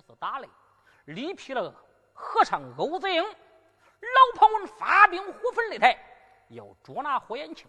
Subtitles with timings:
[0.00, 0.48] 是打雷，
[1.06, 1.74] 力劈了
[2.12, 3.22] 和尚欧子英。
[3.22, 5.98] 老庞文发兵火焚擂台，
[6.48, 7.68] 要捉拿霍延庆。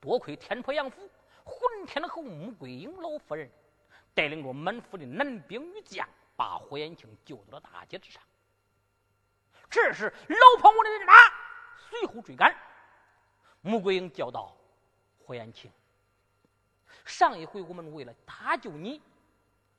[0.00, 1.08] 多亏天婆杨府
[1.44, 3.50] 混天侯穆桂英老夫人
[4.14, 8.22] 带领着满府的男兵女将，把霍延庆救到了大街之上。
[9.68, 11.12] 这时，老庞文的人马
[11.88, 12.54] 随后追赶。
[13.62, 14.54] 穆桂英叫道
[15.18, 15.72] ：“霍延庆，
[17.04, 19.00] 上一回我们为了搭救你，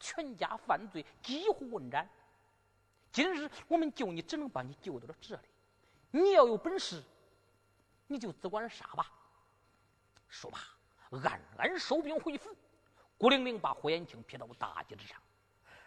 [0.05, 2.07] 全家犯罪，几乎问斩。
[3.11, 5.41] 今日我们救你，只能把你救到了这里。
[6.11, 7.03] 你要有本事，
[8.05, 9.11] 你就只管杀吧。”
[10.29, 10.59] 说罢，
[11.23, 12.55] 暗暗收兵回府。
[13.17, 15.17] 孤零零把霍延庆撇到大街之上。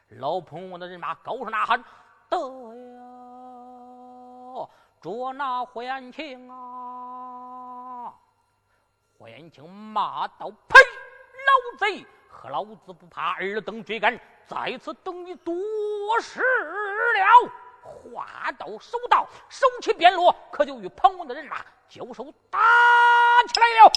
[0.09, 1.85] 老彭王的人马高声呐喊
[2.29, 2.37] ：“得
[2.97, 4.69] 呀，
[5.01, 8.13] 捉拿霍延庆啊！”
[9.17, 10.79] 霍延庆骂道：“呸！
[11.47, 15.55] 老贼，和老子不怕尔等追赶，在此等你多
[16.21, 17.53] 时了。”
[18.13, 22.59] 话到手到，手起鞭落，可就与彭文的人马交手打
[23.49, 23.93] 起来了。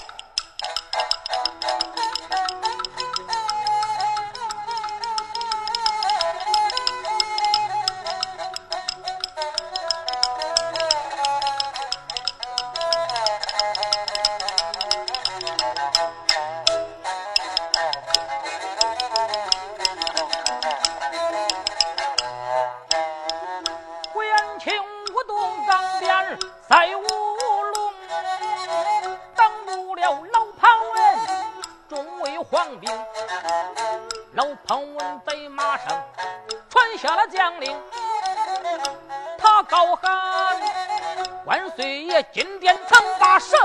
[42.32, 43.58] 金殿曾把圣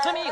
[0.00, 0.31] 旨名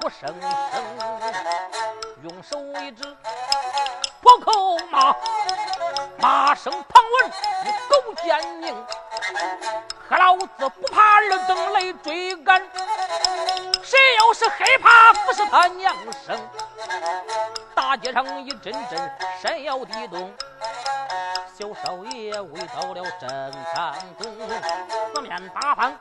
[0.00, 0.34] 呼声声，
[2.22, 3.16] 用手一指
[4.20, 5.14] 破口骂，
[6.18, 7.30] 骂声旁文
[7.64, 8.74] 你狗奸佞，
[10.08, 12.60] 和老子不怕二等雷追赶，
[13.82, 15.94] 谁要是害怕不是他娘
[16.26, 16.38] 生。
[17.74, 19.10] 大街上一阵阵
[19.40, 20.34] 山摇地动，
[21.54, 23.28] 小少爷未到了正
[23.74, 24.36] 当中，
[25.14, 25.96] 四面八方。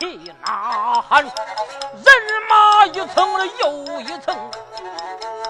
[0.00, 1.32] 气呐喊，人
[2.48, 4.50] 马一层又一层，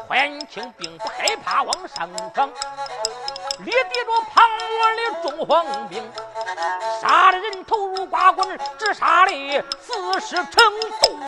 [0.09, 2.49] 欢庆并不害怕往上闯，
[3.61, 6.13] 力敌着庞元的众黄兵，
[7.01, 10.51] 杀的人头如刮滚，只杀的死尸成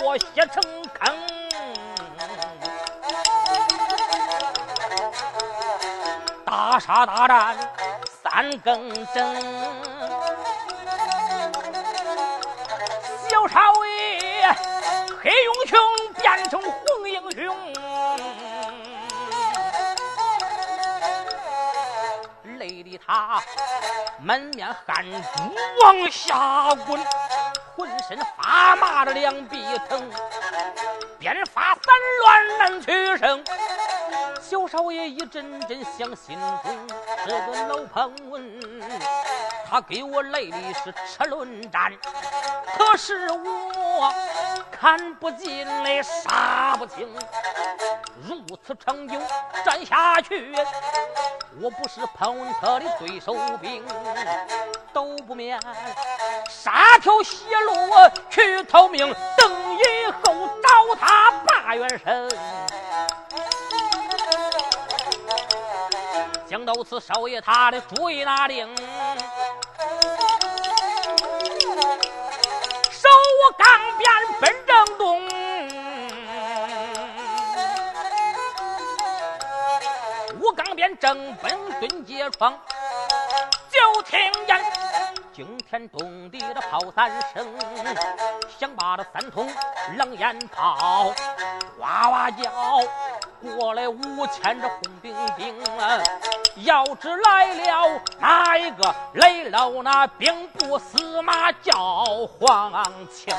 [0.00, 0.60] 多，血成
[0.92, 1.16] 坑，
[6.44, 7.56] 大杀大战
[8.20, 9.71] 三更正。
[15.22, 15.78] 黑英雄
[16.20, 17.56] 变成红英雄，
[22.58, 23.40] 累得他
[24.20, 27.00] 满面汗珠往下滚，
[27.76, 30.10] 浑身发麻的两臂疼，
[31.20, 31.84] 鞭发散
[32.22, 33.44] 乱难取胜。
[34.40, 36.76] 小少爷一阵阵想心中，
[37.24, 38.60] 这个老庞文，
[39.72, 41.90] 他给我来的是车轮战，
[42.76, 44.12] 可是我
[44.70, 47.08] 看不进来，杀不清。
[48.28, 49.18] 如此长久
[49.64, 50.54] 战下去，
[51.58, 53.82] 我不是庞文他的对手兵，
[54.92, 55.58] 都不免
[56.50, 57.72] 杀条血路
[58.28, 62.28] 去逃命，等以后找他把元神。
[66.62, 68.72] 想到此，少爷他的主意拿定，
[72.88, 73.08] 手
[73.40, 73.66] 握钢
[73.98, 74.08] 鞭
[74.40, 75.26] 奔正东，
[80.40, 81.50] 舞钢鞭正奔
[81.81, 82.56] 蹲街窗，
[83.69, 84.64] 就听见
[85.34, 87.44] 惊天动地的炮三声，
[88.56, 89.50] 响把这三通
[89.96, 91.12] 狼烟炮
[91.78, 92.44] 哇哇叫，
[93.56, 95.52] 过来五千这红兵兵！
[96.56, 99.82] 要知来了哪一个来了？
[99.82, 103.34] 那兵部司马叫黄清。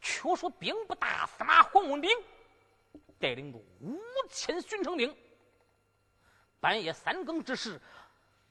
[0.00, 2.10] 却说兵部大司马黄文炳
[3.18, 3.98] 带领着五
[4.30, 5.16] 千巡城兵，
[6.60, 7.80] 半夜三更之时，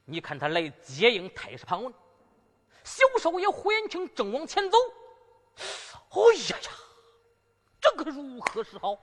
[0.06, 1.94] 你看他来接应太师庞文，
[2.83, 4.77] 小少爷胡延庆正往前走。
[5.56, 6.71] 哎呀呀，
[7.79, 8.97] 这可如何是好？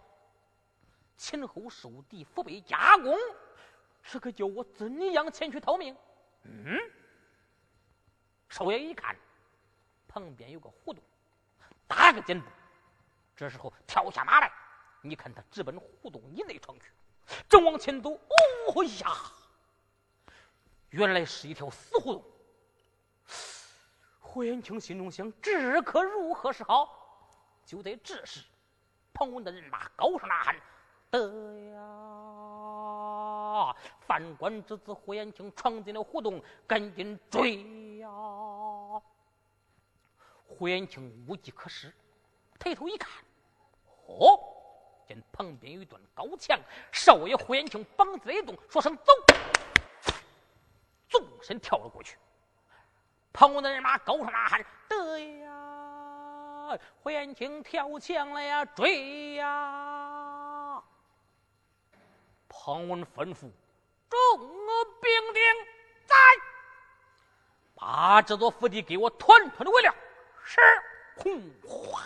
[1.18, 3.18] 前后受敌，腹背夹攻，
[4.04, 5.94] 这可叫我怎样前去逃命？
[6.44, 6.78] 嗯，
[8.48, 9.14] 少爷一看，
[10.06, 11.02] 旁边有个胡同，
[11.86, 12.48] 打个箭步，
[13.36, 14.50] 这时候跳下马来，
[15.02, 16.92] 你看他直奔胡同以内闯去，
[17.48, 18.10] 正往前走。
[18.12, 19.12] 哦呀，
[20.90, 22.24] 原来是一条死胡同。
[24.20, 26.94] 胡延庆心中想：这可如何是好？
[27.66, 28.44] 就在这时，
[29.12, 30.56] 庞文的人马高声呐喊
[31.10, 31.76] ：“得呀！
[34.00, 38.08] 犯官之子胡延庆闯进了胡同，赶紧追呀！”
[40.46, 41.92] 胡延庆无计可施，
[42.58, 43.10] 抬头一看，
[44.06, 44.38] 哦，
[45.06, 46.58] 见旁边有一段高墙，
[46.92, 49.12] 少爷胡延庆膀子一动，说声“走”，
[51.08, 52.16] 纵身跳了过去。
[53.32, 56.78] 旁边的人马高声呐喊：“得呀！
[57.02, 59.84] 胡延庆跳墙了呀，追呀！”
[62.48, 63.50] 庞文吩咐
[64.08, 64.38] 众
[65.00, 65.42] 兵丁
[66.06, 66.14] 在，
[67.74, 69.94] 把这座府邸给我团团的围了。
[70.44, 70.60] 是，
[71.16, 72.02] 轰哗，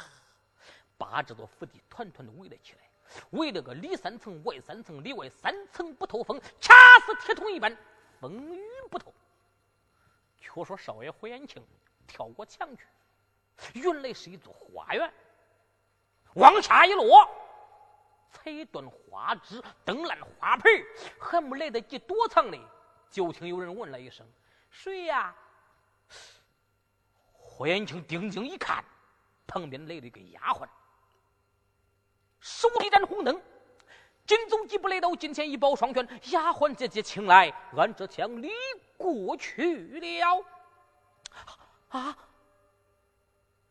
[0.98, 2.80] 把这座府邸团团的围了起来，
[3.30, 6.74] 围了个里三层外三层，里外三层不透风，恰
[7.06, 7.76] 似铁桶一般，
[8.20, 8.60] 风雨
[8.90, 9.14] 不透。
[10.40, 11.64] 却说少爷胡延庆
[12.06, 12.84] 跳过墙去，
[13.80, 15.12] 原来是一座花园。
[16.34, 17.28] 往下一落，
[18.32, 20.72] 彩断花枝，蹬烂花盆
[21.20, 22.58] 还没来得及躲藏呢，
[23.10, 24.26] 就听有人问了一声
[24.70, 25.34] ：“谁呀？”
[27.30, 28.84] 胡延庆定睛一看，
[29.46, 30.66] 旁边来了一个丫鬟，
[32.40, 33.40] 手提盏红灯，
[34.26, 38.50] 紧走几步来到近前，一抱双拳：“丫鬟姐姐，请来，俺这枪离。”
[38.96, 40.44] 过去了
[41.88, 42.16] 啊！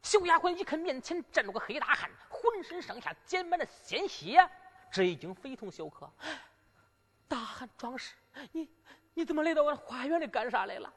[0.04, 4.50] 小丫鬟一看面前站着个黑大汉，浑身上下溅满了鲜血，
[4.92, 6.12] 这已经非同小可。
[7.28, 8.16] 大汉壮士，
[8.52, 8.70] 你
[9.14, 10.92] 你怎么来到我花园里干啥来了？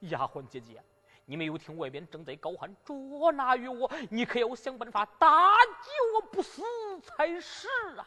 [0.00, 0.82] 丫鬟姐姐，
[1.24, 3.90] 你没有听外边正在高喊捉拿于我？
[4.10, 5.50] 你可要想办法打
[5.80, 6.62] 击我不死
[7.00, 8.06] 才是啊！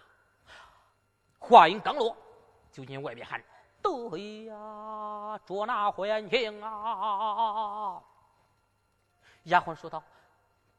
[1.40, 2.16] 话音刚落，
[2.72, 3.44] 就见外边喊。
[3.82, 8.02] 对呀，捉拿胡延庆啊！
[9.46, 10.04] 丫鬟说道：“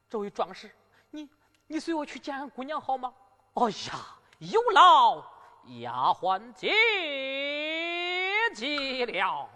[0.09, 0.71] 这位壮士，
[1.11, 1.29] 你
[1.67, 3.13] 你随我去见俺姑娘好吗？”
[3.55, 5.25] 哎呀，有劳
[5.81, 6.73] 丫鬟姐
[8.55, 9.49] 姐了。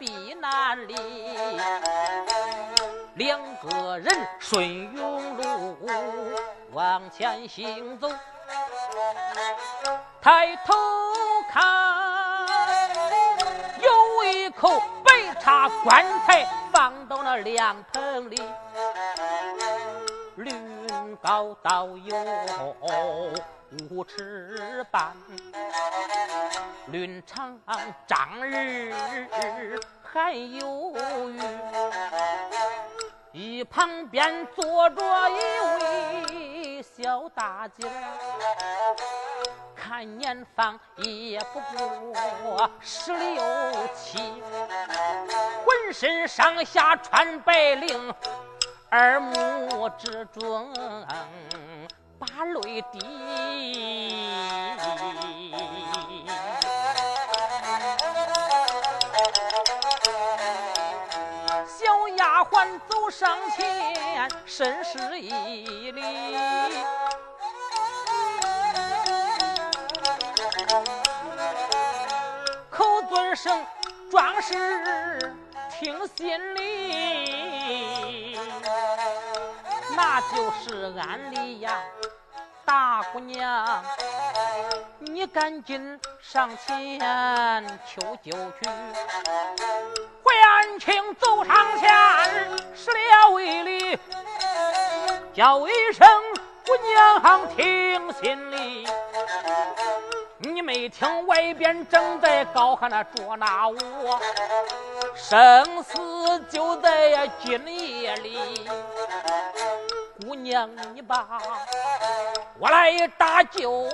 [0.00, 0.96] 避难里，
[3.16, 4.66] 两个人顺
[4.96, 5.76] 永路
[6.72, 8.08] 往前行走，
[10.22, 10.72] 抬头
[11.50, 12.48] 看，
[13.82, 14.70] 有一口
[15.04, 18.42] 白茶棺材放到那凉棚里，
[20.36, 20.50] 驴
[21.22, 22.16] 高到有
[23.90, 25.14] 五尺半。
[26.86, 27.58] 论长
[28.06, 28.92] 丈日
[30.02, 30.92] 还有
[31.30, 31.40] 余，
[33.32, 35.34] 一旁边坐着一
[35.84, 37.88] 位小大姐，
[39.76, 43.40] 看年方也不过十六
[43.94, 44.18] 七，
[45.64, 48.12] 浑身上下穿白绫，
[48.90, 50.72] 耳目之中
[52.20, 53.00] 把泪滴。
[61.66, 66.02] 小丫鬟走上前，深施一礼，
[72.68, 73.64] 口尊声
[74.10, 75.34] 壮士
[75.70, 76.89] 听心里。
[80.02, 81.78] 那就是俺的呀，
[82.64, 83.84] 大姑娘，
[84.98, 86.98] 你赶紧上前
[87.86, 88.70] 求救去。
[90.22, 91.90] 回安庆走上前，
[92.74, 93.98] 施了一礼，
[95.34, 96.08] 叫一声
[96.64, 98.88] 姑娘听心里。
[100.38, 104.18] 你没听外边正在高喊那捉拿我，
[105.14, 108.66] 生死就在今夜里。
[110.30, 111.26] 姑娘，你把
[112.60, 113.88] 我来搭救，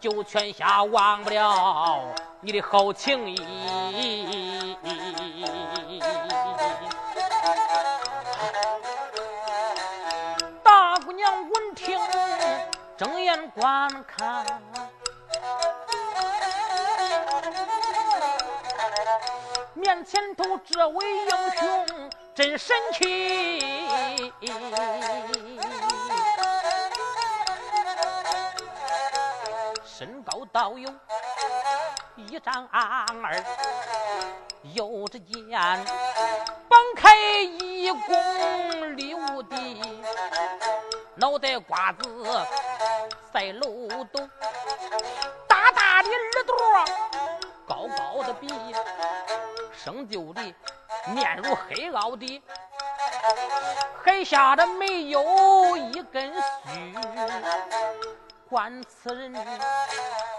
[0.00, 2.00] 救全下忘不了
[2.40, 4.78] 你的好情谊。
[10.62, 12.00] 大姑娘闻听，
[12.96, 14.46] 睁眼观看。
[19.74, 23.60] 面前头这位英雄真神奇，
[29.84, 30.88] 身高倒有
[32.14, 33.04] 一丈二，
[34.72, 35.50] 有着剑
[36.68, 39.56] 绑开一公六的，
[41.16, 42.24] 脑袋瓜子
[43.32, 44.28] 赛漏斗，
[45.48, 46.54] 大大的耳朵，
[47.68, 48.48] 高高的鼻。
[49.84, 50.42] 生就的
[51.14, 52.42] 面如黑凹的，
[54.04, 56.94] 黑下的没有一根须。
[58.48, 59.32] 观此人，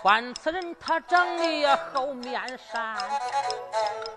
[0.02, 2.98] 观此人，他长得好面善，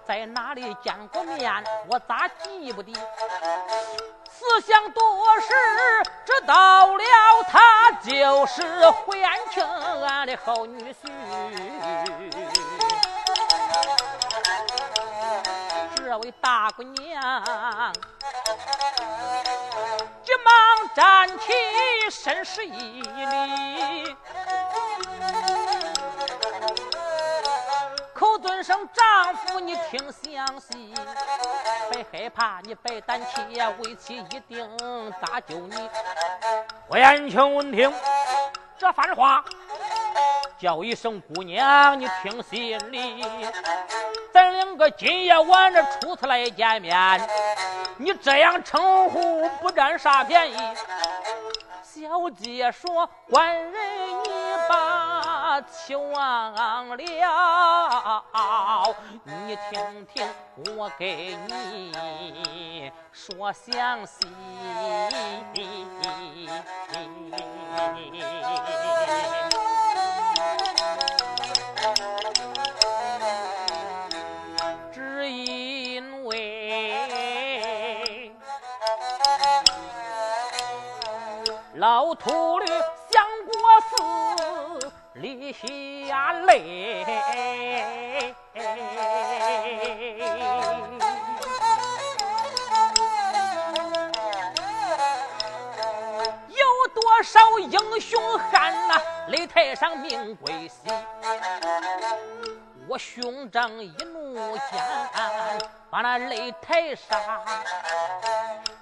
[0.06, 1.52] 在哪里见过面？
[1.88, 2.92] 我咋记不得？
[4.30, 5.48] 思想多时，
[6.24, 7.04] 知道了
[7.48, 11.10] 他就是回安庆俺的好女婿。
[16.12, 17.54] 这位大姑娘，
[20.22, 20.54] 急忙
[20.94, 21.54] 站起，
[22.10, 24.14] 身施一礼，
[28.12, 30.92] 口尊声丈夫，你听详细，
[31.90, 35.88] 别害怕，你别胆怯，为妻一定搭救你。
[36.88, 37.90] 我眼前闻听
[38.76, 39.42] 这番话。
[40.58, 43.24] 叫一声姑娘，你听心里，
[44.32, 47.28] 咱两个今夜晚这初次来见面，
[47.98, 50.56] 你这样称呼不占啥便宜。
[51.82, 53.72] 小姐说：“官人
[54.24, 54.30] 你
[54.68, 56.96] 把气忘了，
[59.24, 60.26] 你听听
[60.78, 64.26] 我给你说详细。”
[81.82, 82.66] 老秃驴
[83.10, 83.52] 想过
[84.80, 87.04] 死，立下泪。
[96.46, 100.88] 有多少英雄汉呐，擂台上命归西。
[102.92, 104.78] 我兄长一怒间，
[105.88, 107.18] 把那擂台上，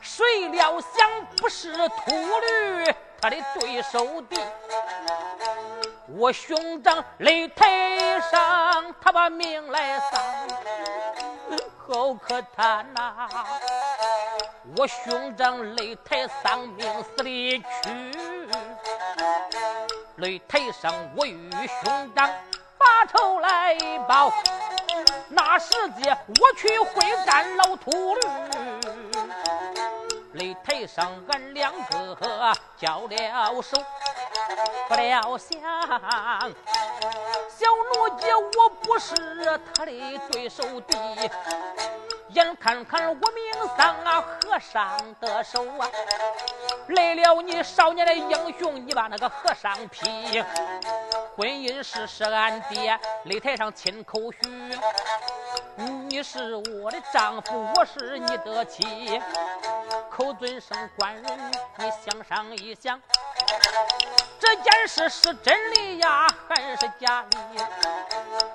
[0.01, 4.37] 谁料想不是秃驴他的对手的。
[6.09, 10.21] 我兄长擂台上，他把命来丧，
[11.87, 13.29] 好可叹呐！
[14.77, 17.65] 我兄长擂台丧命死里去，
[20.19, 21.49] 擂台上我与
[21.85, 22.29] 兄长。
[22.81, 23.77] 把仇来
[24.09, 24.33] 报，
[25.29, 25.71] 那时
[26.01, 28.21] 节我去会战老秃驴，
[30.35, 32.17] 擂台上俺两个
[32.79, 33.77] 交了手，
[34.89, 35.61] 不料想。
[37.51, 39.15] 小奴家我不是
[39.75, 39.93] 他的
[40.31, 41.31] 对手的，
[42.31, 45.87] 眼看看我命丧啊和尚的手啊，
[46.91, 50.43] 来了你少年的英雄，你把那个和尚劈。
[51.37, 54.39] 婚姻事是俺爹擂台上亲口许，
[56.09, 59.21] 你是我的丈夫，我是你的妻。
[60.11, 61.25] 口尊声官人，
[61.79, 63.01] 你想上一想，
[64.39, 67.63] 这件事是真理呀，还是假理？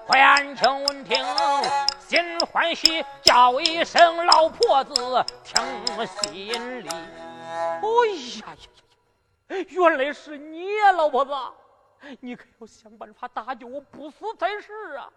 [0.08, 1.25] 怀安庆闻听
[2.08, 6.89] 心欢喜，叫一声老婆子听心里。
[7.56, 7.80] 哎
[8.42, 8.58] 呀呀
[9.48, 9.66] 呀！
[9.70, 11.32] 原来是你呀，老婆子。
[12.20, 15.12] 你可要想办法搭救我，不死才是啊！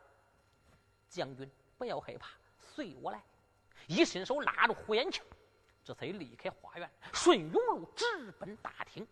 [1.08, 2.28] 将军不要害怕，
[2.58, 3.20] 随我来。
[3.86, 5.22] 一伸手拉住胡延庆，
[5.84, 9.06] 这才离开花园，顺甬路直奔大厅。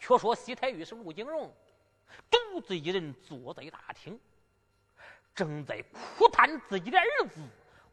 [0.00, 1.52] 却说西太尉是陆景荣，
[2.30, 4.18] 独自一人坐在大厅，
[5.34, 5.82] 正在
[6.16, 7.40] 苦叹自己的儿子，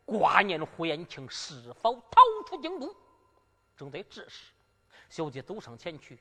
[0.05, 2.95] 挂念胡延庆是否逃出京都。
[3.79, 4.51] 正在这时，
[5.07, 6.19] 小姐走上前去：“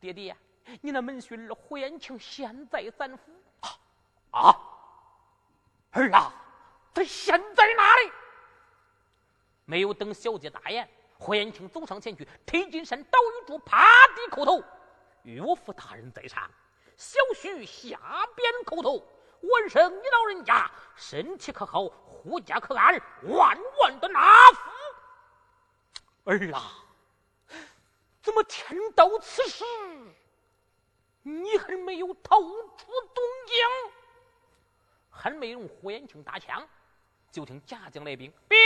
[0.00, 0.34] 爹爹，
[0.80, 3.30] 你那门婿胡延庆现在咱府
[4.30, 4.58] 啊？
[5.90, 6.32] 儿啊，
[6.94, 8.12] 他现在哪里？”
[9.66, 10.88] 没有等小姐答言，
[11.18, 13.84] 胡延庆走上前去，推金山倒玉柱，趴
[14.16, 14.64] 地叩头
[15.24, 16.50] ：“岳父大人在上，
[16.96, 18.00] 小婿下
[18.34, 19.06] 边叩头。
[19.42, 21.84] 闻声你老人家身体可好？
[21.84, 22.98] 护家可安？
[23.24, 24.70] 万万的纳福。”
[26.24, 26.84] 儿啊，
[28.22, 29.64] 怎么天到此时，
[31.22, 33.56] 你还没有逃出东京？
[35.10, 36.66] 还没用胡延庆打枪，
[37.30, 38.58] 就听家将来兵兵。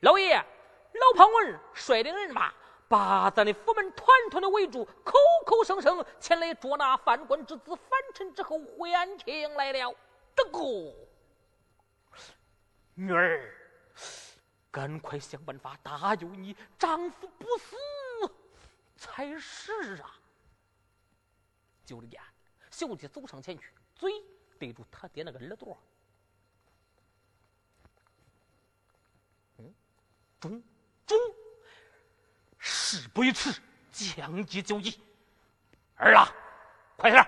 [0.00, 2.52] 老爷，老庞文率领人马
[2.88, 9.94] 把咱的府门团团的围住，口口声声前来捉拿犯官之子樊尘之后胡延庆来了。
[10.34, 10.58] 这个
[12.94, 13.54] 女儿，
[14.76, 17.74] 赶快想办法搭救你丈夫不死
[18.94, 20.20] 才是啊！
[21.86, 22.22] 就这样，
[22.70, 24.12] 小姐走上前去，嘴
[24.58, 25.78] 对住他爹那个耳朵。
[30.38, 30.62] 中
[31.06, 31.18] 中，
[32.58, 33.58] 事不宜迟，
[33.90, 35.00] 将计就计。
[35.96, 36.28] 儿啊，
[36.98, 37.26] 快点！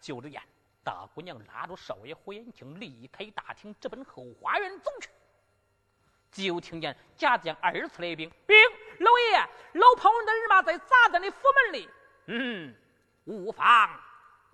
[0.00, 0.42] 就这样，
[0.82, 5.08] 大姑娘拉着少爷胡延庆离开大厅，直奔后花园走去。
[6.34, 8.56] 就听见贾将二次来兵，兵
[8.98, 9.38] 老爷，
[9.74, 11.88] 老庞文的人马在砸咱的府门里。
[12.26, 12.74] 嗯，
[13.24, 13.88] 无妨，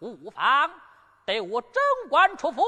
[0.00, 0.70] 无妨，
[1.24, 1.72] 待我整
[2.10, 2.62] 官出府，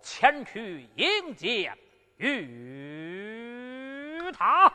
[0.00, 1.76] 前去迎接。
[2.18, 4.72] 与他。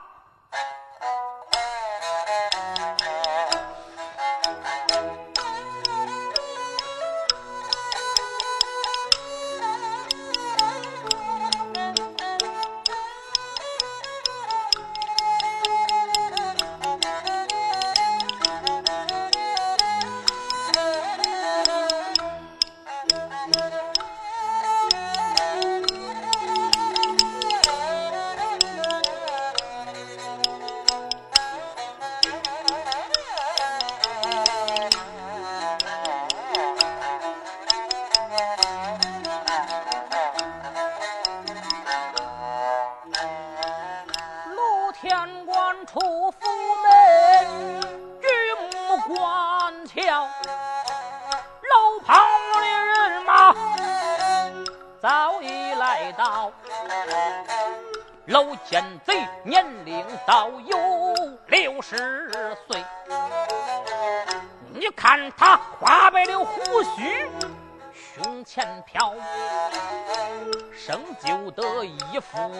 [70.71, 72.52] 生就得一副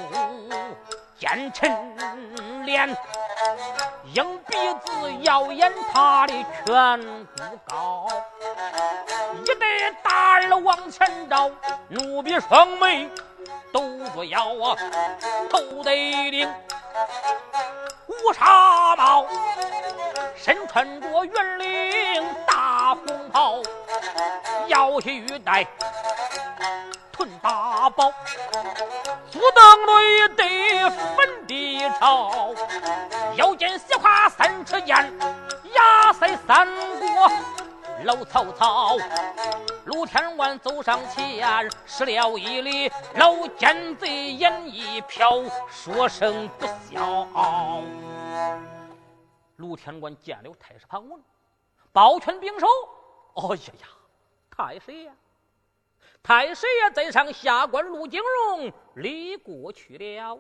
[1.18, 2.90] 奸臣脸
[4.14, 6.34] 硬鼻子耀眼他的
[6.66, 8.08] 颧骨高。
[9.42, 11.50] 一对大耳往前照
[11.90, 13.10] 怒鼻双眉
[13.72, 13.82] 抖
[14.16, 14.78] 着腰啊
[15.50, 15.96] 头戴
[16.32, 16.50] 顶
[18.08, 19.26] 乌纱帽
[20.36, 23.62] 身穿着圆领大大红袍，
[24.68, 25.66] 腰系玉带
[27.14, 28.12] 臀大包，
[29.32, 32.54] 足蹬着一对粉底朝，
[33.38, 34.98] 腰间斜挎三尺剑。
[35.74, 36.68] 压塞三
[37.00, 37.32] 国
[38.04, 38.98] 老曹操，
[39.86, 42.92] 陆天官走上前，施了一礼。
[43.16, 47.26] 老奸贼眼一瞟，说声不孝。
[49.56, 51.18] 陆天官见了太师庞文，
[51.94, 52.68] 抱拳并手。
[53.36, 53.88] 哎呀呀，
[54.50, 55.14] 太师爷，
[56.22, 60.38] 太师爷在上，下官陆景荣离过去了。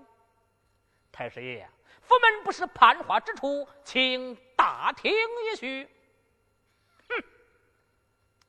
[1.12, 1.70] 太师爷。
[2.02, 5.90] 府门不是攀花之处，请大听一叙。
[7.08, 7.24] 哼，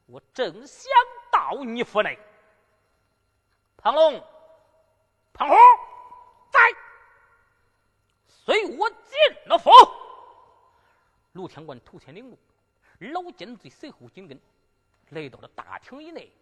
[0.07, 0.91] 我正想
[1.31, 2.19] 到你府内。
[3.77, 4.21] 庞龙、
[5.33, 5.55] 庞虎
[6.51, 6.59] 在，
[8.27, 9.71] 随我进了府。
[11.33, 12.37] 陆天官头前领路，
[13.13, 14.41] 老奸贼随后紧跟，
[15.11, 16.33] 来到了大厅以内。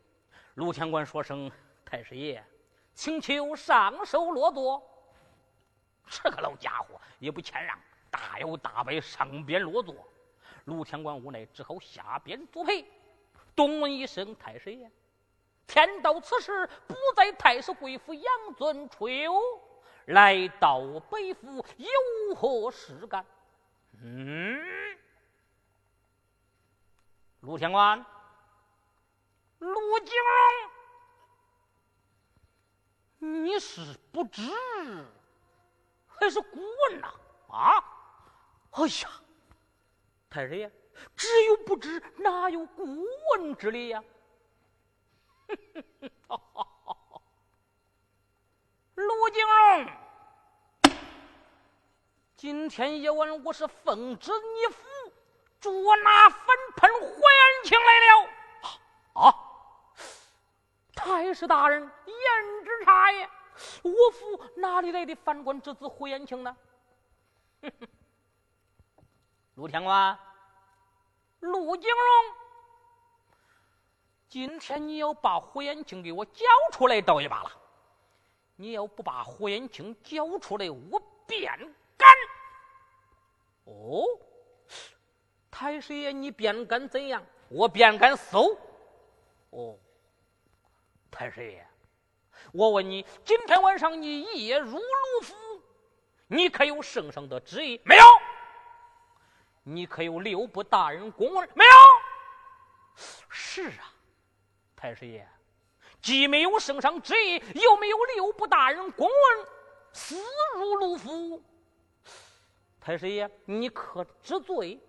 [0.54, 1.50] 陆天官说声
[1.84, 2.44] ：“太师爷，
[2.94, 4.82] 请求上手落座。”
[6.08, 7.78] 这个老家伙也不谦让，
[8.10, 9.94] 大摇大摆上边落座。
[10.66, 12.84] 陆天官无奈，只好下边作陪。
[13.56, 14.90] 东问一声：“太师爷，
[15.66, 18.24] 天到此时，不在太师贵府养
[18.56, 19.34] 尊处优，
[20.06, 23.24] 来到北府有何事干？
[24.02, 24.58] 嗯，
[27.42, 27.98] 陆天官，
[29.58, 30.14] 陆景
[33.18, 33.80] 荣，你是
[34.12, 34.42] 不知
[36.06, 37.12] 还是古问呐？
[37.48, 37.84] 啊？
[38.70, 39.10] 哎呀，
[40.30, 40.70] 太师爷，
[41.16, 44.00] 只有不知，哪有古问之理呀？
[48.94, 50.92] 陆景荣，
[52.36, 54.88] 今天夜晚我是奉旨你府
[55.62, 56.46] 捉拿反
[56.76, 58.28] 叛胡延庆来了。
[59.14, 59.34] 啊！
[60.94, 63.28] 太师大人言之差也，
[63.82, 66.56] 我府哪里来的反官之子胡延庆呢？
[69.54, 70.18] 陆天官，
[71.40, 72.34] 陆景荣，
[74.28, 77.52] 今天你要把胡延庆给我交出来倒也罢了。
[78.56, 81.56] 你要不把胡延庆交出来，我便
[81.96, 82.08] 干。
[83.64, 84.04] 哦，
[85.52, 87.22] 太师爷，你便敢怎样？
[87.50, 88.58] 我便敢搜。
[89.50, 89.78] 哦，
[91.10, 91.64] 太师爷，
[92.52, 95.34] 我问你，今天晚上你一夜入卢府，
[96.26, 97.78] 你可有圣上的旨意？
[97.84, 98.04] 没有。
[99.62, 101.46] 你可有六部大人公文？
[101.54, 101.70] 没有。
[103.28, 103.92] 是啊，
[104.74, 105.28] 太师爷。
[106.00, 109.46] 既没有圣上旨意，又没有六部大人公文，
[109.92, 110.16] 私
[110.56, 111.42] 入卢府。
[112.80, 114.80] 太师爷，你可知罪？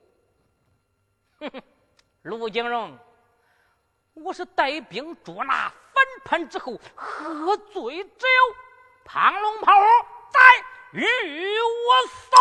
[1.43, 1.61] 哼哼，
[2.21, 2.97] 陆景荣，
[4.13, 8.55] 我是带兵捉拿反叛之后，何罪之有？
[9.03, 9.73] 庞龙炮
[10.31, 10.39] 在
[10.91, 12.37] 与我搜。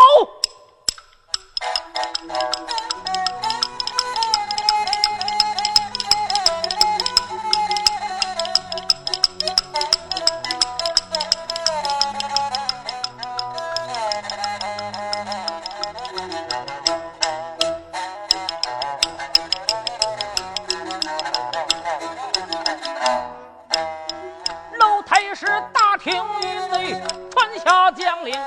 [28.23, 28.39] 领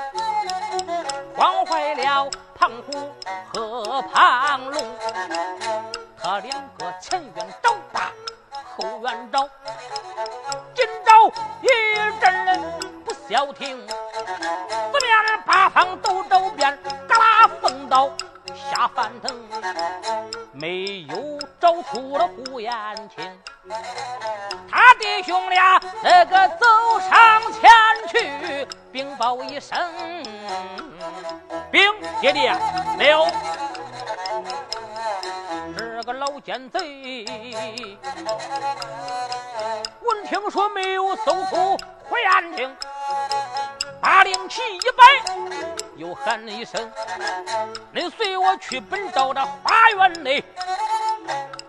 [1.35, 3.13] 光坏了胖虎
[3.53, 4.81] 和胖龙
[6.17, 8.11] 他两个前院找大
[8.75, 9.47] 后院找
[10.73, 11.27] 今朝
[11.61, 12.61] 一阵人
[13.05, 18.09] 不消停四面八方都找遍嘎啦风刀
[18.55, 19.47] 下翻腾。
[20.59, 22.73] 没有找出了胡延
[23.15, 23.23] 庆
[24.71, 26.65] 他弟兄俩那个走
[26.99, 27.53] 上
[29.27, 29.77] 道一声
[31.69, 31.81] ：“兵，
[32.21, 32.55] 爹爹，
[32.97, 33.27] 留。”
[35.77, 37.25] 这个老奸贼，
[40.01, 41.77] 闻听说没有搜出
[42.09, 42.73] 回安亭，
[43.99, 45.03] 把令旗一摆，
[45.97, 46.89] 又喊了一声
[47.91, 50.41] ：“你随我去本到这花园内。”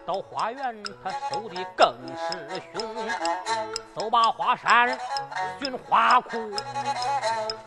[0.08, 2.82] 到花园，他搜的更是凶，
[3.94, 4.98] 搜把花山，
[5.60, 6.50] 寻花库，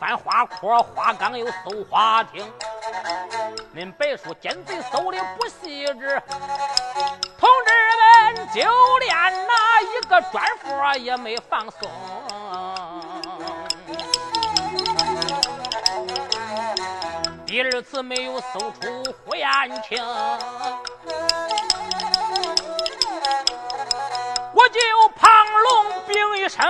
[0.00, 2.44] 翻花库、花缸，又搜花厅。
[3.72, 6.20] 恁别说奸贼搜的不细致，
[7.38, 7.72] 同志
[8.34, 8.60] 们就
[8.98, 11.88] 连那一个砖斧也没放松。
[17.46, 19.46] 第二次没有搜出胡延
[19.88, 20.02] 庆。
[24.62, 24.78] 我就
[25.16, 25.28] 庞
[25.64, 26.64] 龙禀一声，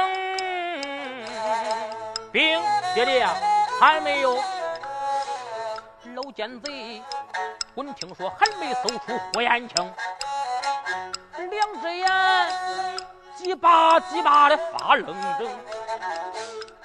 [2.33, 2.59] 禀
[2.94, 3.26] 爹爹
[3.78, 4.42] 还没有。
[6.14, 7.02] 老奸贼，
[7.74, 9.94] 闻听说还没搜出胡延庆，
[11.37, 12.09] 两只眼
[13.37, 15.50] 几巴几巴的发愣怔，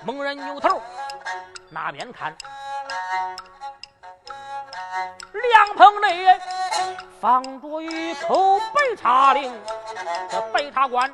[0.03, 0.81] 猛然扭头
[1.69, 2.35] 那边看，
[5.33, 6.39] 凉棚内
[7.19, 9.51] 放着一口白茶绫。
[10.29, 11.13] 这白茶馆，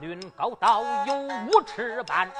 [0.00, 1.14] 论高到有
[1.46, 2.30] 五尺半，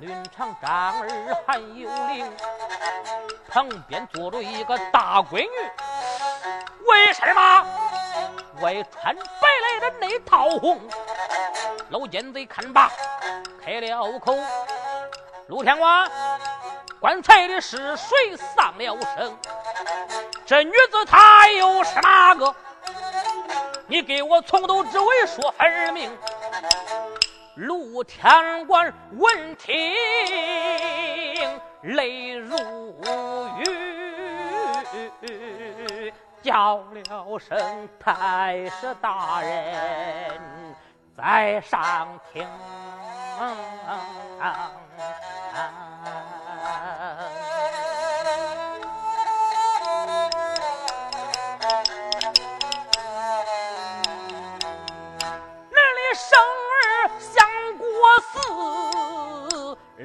[0.00, 2.32] 论长丈儿还有零。
[3.48, 5.70] 旁边坐着一个大闺女，
[6.86, 7.66] 为什么
[8.60, 10.80] 外穿白来的内套红？
[11.90, 12.90] 老奸贼看罢，
[13.64, 14.36] 开了口
[15.46, 16.08] ：“陆天王，
[17.04, 19.36] 棺材里是谁丧了生？
[20.46, 22.54] 这女子她又是哪个？”
[23.86, 26.10] 你给我从头至尾说分明。
[27.56, 29.94] 陆天官闻听，
[31.82, 32.56] 泪如
[35.20, 40.40] 雨，叫了声太师大人
[41.14, 42.48] 在上听。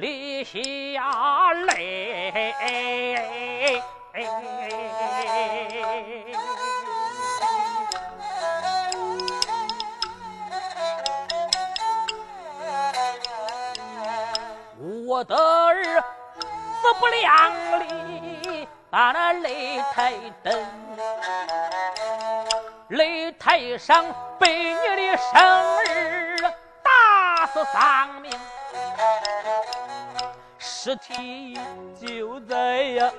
[0.00, 0.50] 李小
[1.66, 2.32] 雷，
[15.06, 16.02] 我的儿
[16.80, 20.66] 自不量力，把那擂台登，
[22.88, 24.06] 擂台上
[24.38, 26.38] 被你的生日
[26.82, 28.30] 打死丧命。
[30.82, 31.60] 尸体
[32.00, 33.12] 就在呀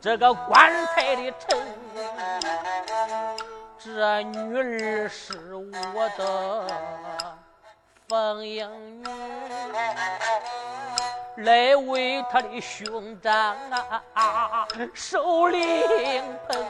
[0.00, 1.56] 这个棺材里沉，
[3.78, 6.66] 这女儿是我的
[8.08, 8.68] 凤英
[9.04, 9.06] 女，
[11.44, 13.56] 来为他的兄长
[14.14, 16.66] 啊守灵棚。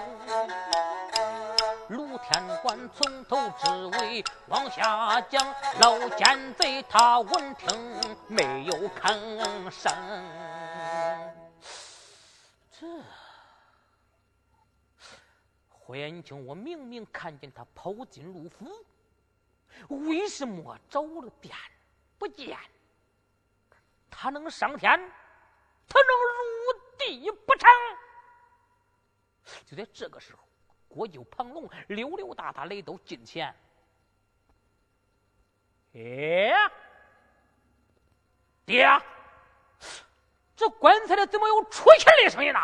[1.93, 9.93] 陆天官从头至尾往下讲，老奸贼他闻听没有吭声。
[12.71, 12.87] 这
[15.69, 18.67] 火眼青，我明明看见他跑进陆府，
[19.89, 21.55] 为什么找了殿
[22.17, 22.57] 不见？
[24.11, 24.91] 他能上天，
[25.89, 26.09] 他能
[26.65, 27.69] 入地不成？
[29.67, 30.39] 就在这个时候。
[30.95, 33.55] 国舅庞龙溜溜达达来到近前，
[35.95, 36.53] 哎，
[38.67, 38.87] 爹，
[40.55, 42.61] 这棺材里怎么有出气的声音呢？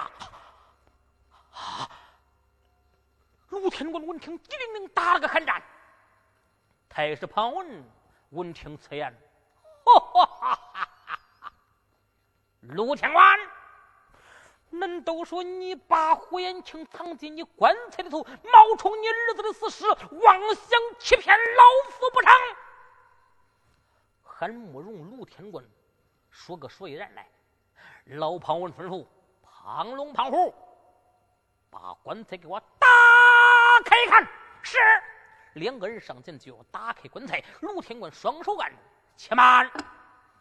[1.53, 1.91] 啊！
[3.49, 5.63] 陆天官闻听，机灵灵打了个寒战。
[6.87, 7.85] 太师庞文
[8.31, 9.11] 闻听此言，
[9.85, 11.53] 哈哈哈哈哈哈！
[12.61, 13.39] 陆天官。
[14.71, 22.31] 恁都说你把胡延庆藏进你棺材里头，冒充你儿子的死尸，妄想欺骗老夫不成？
[24.23, 25.69] 韩慕容、卢天棍
[26.31, 27.27] 说个所以然来。
[28.05, 29.07] 老庞文吩咐
[29.43, 30.55] 庞龙、庞虎，
[31.71, 32.87] 把棺材给我打
[33.85, 34.27] 开看。
[34.63, 34.79] 是，
[35.55, 37.43] 两个人上前就要打开棺材。
[37.61, 38.77] 卢天棍双手按住，
[39.17, 39.71] 且慢！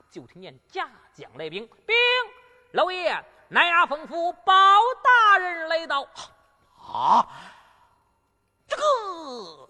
[0.09, 1.95] 就听见家将来兵，兵，
[2.71, 3.23] 老爷。
[3.49, 4.53] 南衙丰府包
[5.01, 6.05] 大人来到，
[6.75, 7.25] 啊！
[8.67, 9.69] 这个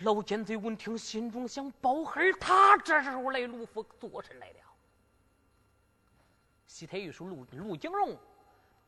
[0.00, 4.60] 老奸贼闻听，心中想：包黑他这时候来卢府做甚来了？
[6.66, 8.14] 西太御史陆陆景荣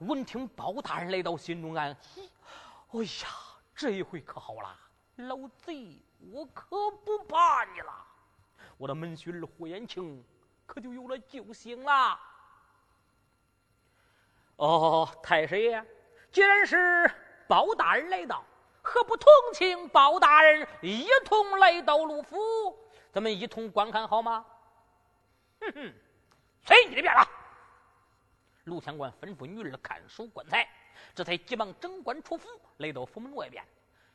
[0.01, 2.31] 闻听包大人来到，心中暗喜：
[2.91, 3.29] 哎呀，
[3.75, 4.77] 这一回可好了，
[5.17, 8.07] 老贼我可不怕你了，
[8.77, 10.23] 我的门婿儿胡延庆
[10.67, 12.21] 可就有了救星了。
[14.61, 15.83] 哦，太师爷，
[16.31, 17.11] 既然是
[17.49, 18.45] 包大人来到，
[18.83, 22.79] 何不同请包大人一同来到陆府？
[23.11, 24.45] 咱们一同观看好吗？
[25.61, 25.95] 哼哼，
[26.67, 27.27] 随你的便了。
[28.65, 30.69] 陆天官吩咐女儿看守棺材，
[31.15, 32.47] 这才急忙整棺出府，
[32.77, 33.65] 来到府门外边，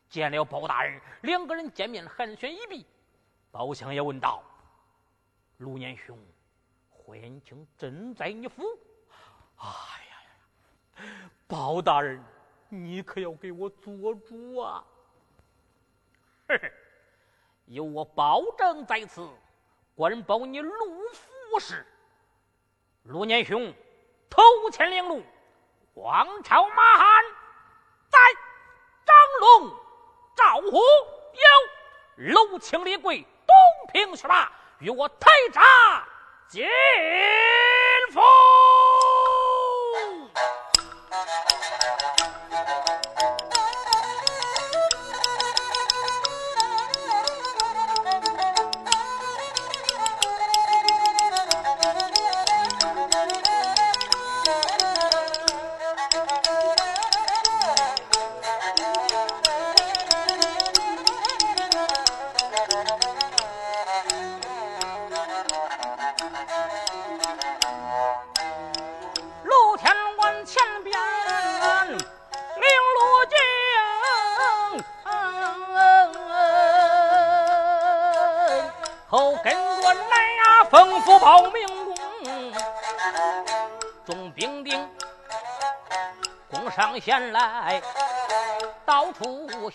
[0.08, 2.86] 见了包大人，两个人见面寒暄一毕，
[3.50, 4.44] 包相爷问道
[5.58, 6.16] ：“陆年兄，
[6.92, 8.62] 霍延清真在你府？”
[9.58, 10.05] 哎。
[11.48, 12.24] 包大人，
[12.70, 14.84] 你可要给我做主啊！
[16.48, 16.72] 嘿嘿，
[17.66, 19.28] 有我保证在此，
[19.96, 21.86] 管保你陆府事。
[23.04, 23.74] 陆年兄，
[24.30, 25.24] 头前领路，
[25.94, 27.24] 王朝马汉
[28.10, 28.20] 在，
[29.06, 29.76] 张龙
[30.36, 30.78] 赵虎
[32.18, 33.56] 有，楼青李贵东
[33.92, 36.08] 平学霸与我太查
[36.48, 36.68] 金
[38.12, 38.20] 府。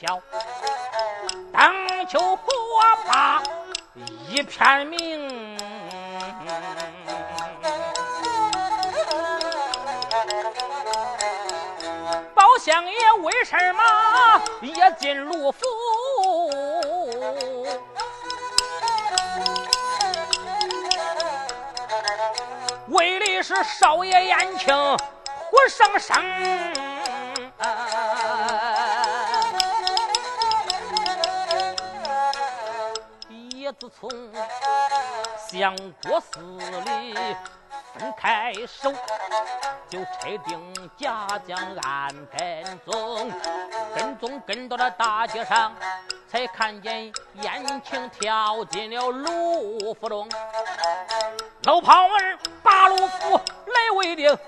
[0.00, 0.22] 处笑，
[1.52, 2.42] 当秋火
[3.06, 3.42] 把
[4.28, 5.58] 一片明。
[12.34, 15.60] 包相爷为什么也进卢府？
[22.88, 26.16] 为的是少爷眼睛活生生。
[34.00, 34.08] 从
[35.46, 37.36] 相国寺里
[37.92, 38.90] 分开手，
[39.90, 43.30] 就拆定家将暗跟踪，
[43.94, 45.74] 跟踪跟到了大街上。
[46.30, 50.28] 才看见燕青跳进了卢府中，
[51.64, 54.38] 老庞文把卢府来为定。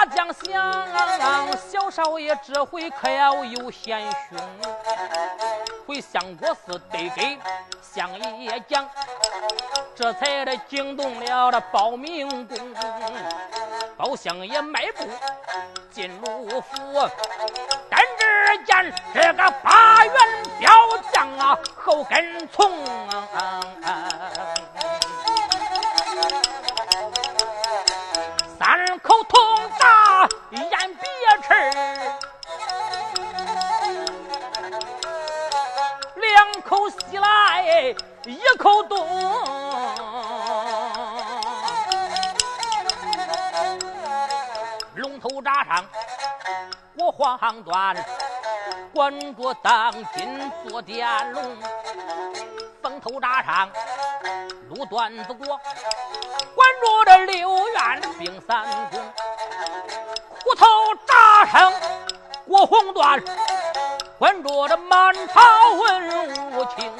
[0.00, 4.38] 假将想，小少爷这回可要有贤兄，
[5.86, 7.38] 回相国寺得给
[7.82, 8.10] 相
[8.40, 8.88] 爷讲，
[9.94, 12.56] 这才的惊动了这保明宫。
[13.96, 15.06] 包相爷迈步
[15.90, 17.10] 进卢府。
[17.90, 20.14] 但只见这个八员
[20.58, 20.72] 彪
[21.12, 22.72] 将啊，后跟从，
[28.58, 29.40] 三口铜
[30.50, 31.08] 铡眼别
[31.42, 31.54] 齿，
[36.16, 37.94] 两口西来
[38.26, 39.06] 一口东，
[44.96, 45.84] 龙头铡上
[46.96, 47.94] 我黄端。
[48.92, 51.56] 关着当今坐殿龙，
[52.82, 53.70] 风头扎上
[54.68, 55.46] 路段子过，
[56.56, 58.99] 关着这六院兵三公，虎
[60.60, 60.66] 头
[61.06, 61.72] 扎上
[62.46, 63.24] 过红缎，
[64.18, 65.40] 关着这满朝
[65.72, 66.92] 文武卿，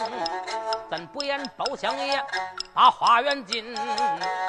[0.89, 2.25] 怎不言包相爷
[2.73, 3.77] 把花园进，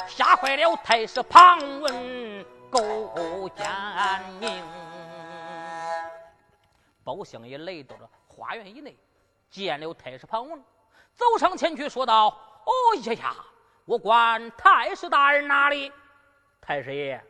[0.07, 3.67] 吓坏了太师庞文勾践
[4.39, 4.63] 宁。
[7.03, 8.97] 包相爷来到了花园以内，
[9.49, 10.63] 见了太师庞文，
[11.15, 12.27] 走上前去说道
[12.63, 12.71] ：“哦
[13.03, 13.35] 呀呀，
[13.83, 15.91] 我管太师大人哪里？
[16.61, 17.21] 太师爷，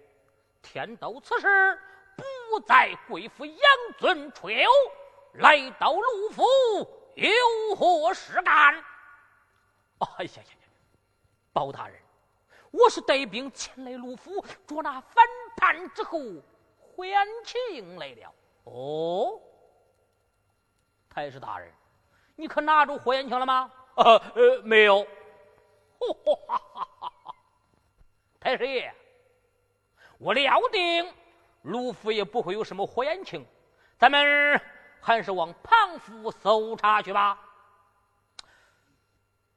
[0.61, 1.79] 天斗此事
[2.15, 3.57] 不在贵府养
[3.97, 4.69] 尊处优，
[5.33, 6.43] 来到陆府
[7.15, 8.75] 有何事干？”
[9.99, 10.67] 哎呀呀呀！
[11.53, 11.99] 包大人，
[12.71, 15.25] 我是带兵前来陆府捉拿反
[15.57, 16.19] 叛之后，
[16.95, 18.33] 还情来了。
[18.63, 19.39] 哦。
[21.09, 21.71] 太师大人，
[22.35, 23.71] 你可拿住火焰枪了吗？
[23.95, 25.03] 呃呃，没有。
[25.99, 27.35] 哈哈哈哈哈
[28.39, 28.95] 太师爷，
[30.21, 31.11] 我料定
[31.63, 33.43] 卢府也不会有什么火焰枪，
[33.97, 34.61] 咱们
[35.01, 37.39] 还是往庞府搜查去吧。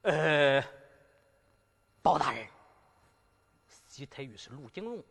[0.01, 0.63] 呃，
[2.01, 2.47] 包大人，
[3.67, 5.03] 西太尉是陆景荣，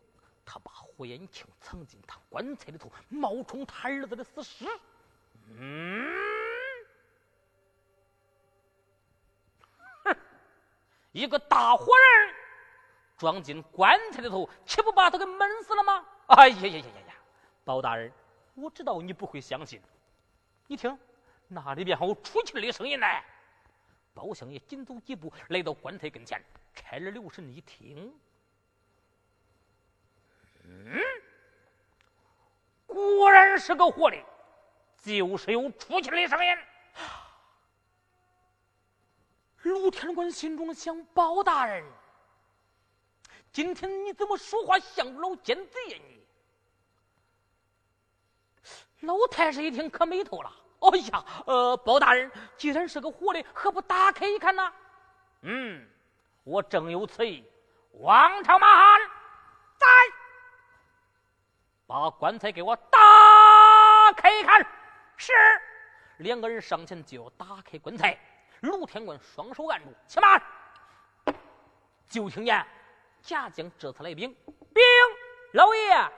[0.45, 4.67] 他把火焰枪藏进他棺材里头，冒充他儿子的死尸。
[5.51, 6.05] 嗯，
[10.03, 10.17] 哼，
[11.12, 12.35] 一个大活人
[13.16, 16.05] 装进棺材里头，岂不把他给闷死了吗？
[16.27, 17.14] 哎呀呀呀呀呀！
[17.64, 18.12] 包大人，
[18.55, 19.81] 我知道你不会相信。
[20.66, 20.98] 你听，
[21.48, 23.07] 那里边还有出气的声音呢。
[24.14, 26.42] 包相爷紧走几步，来到棺材跟前，
[26.74, 28.14] 开了留神一听，
[30.64, 31.00] 嗯，
[32.87, 34.16] 果然是个活的。
[35.03, 36.57] 就是有出气的声音。
[39.64, 41.85] 陆天官心中想：包大人，
[43.55, 45.99] 今天你怎么说话像老奸贼呀？
[48.99, 50.53] 你老太师一听可没头了。
[50.81, 54.73] 哎呀，呃，包大人，既然是个活的，何不打开一看呢？
[55.43, 55.88] 嗯，
[56.43, 57.49] 我正有此意。
[57.93, 59.01] 王朝马汉，
[59.79, 59.87] 在，
[61.87, 62.99] 把棺材给我打
[64.17, 64.67] 开一看。
[65.17, 65.33] 是，
[66.19, 68.19] 两个人上前就要打开棺材。
[68.62, 70.42] 卢天官双手按住，且慢。
[72.09, 72.67] 就听见
[73.25, 74.37] 贾将这次来兵，
[74.75, 74.85] 兵
[75.54, 76.12] 老爷，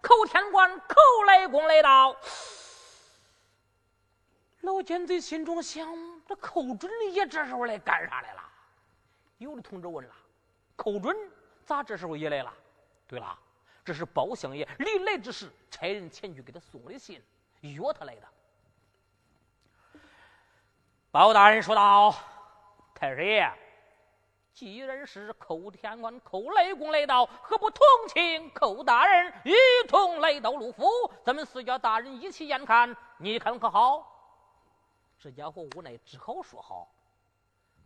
[0.00, 0.96] 寇天官寇
[1.26, 2.16] 来公来到。
[4.62, 5.86] 老奸贼心中想：
[6.26, 8.42] 这寇准也这时候来干啥来了？
[9.36, 10.14] 有的同志问了：
[10.76, 11.14] 寇准
[11.66, 12.50] 咋这时候也来了？
[13.06, 13.38] 对了，
[13.84, 17.22] 这是包相爷临来之时差人前去给他送的信，
[17.60, 18.26] 约他来的。
[21.10, 22.14] 包大人说道
[22.94, 23.52] ：“太师爷，
[24.56, 29.52] 既然是寇天官、寇雷公来到，何不同请寇大人一
[29.86, 30.88] 同来到陆府？
[31.22, 34.10] 咱们四家大人一起眼看，你看可好？”
[35.20, 36.88] 这家伙无奈只好说好。